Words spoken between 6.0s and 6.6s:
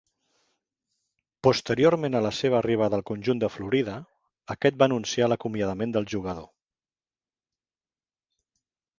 jugador.